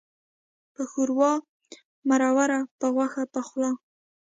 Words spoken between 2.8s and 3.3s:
غوښه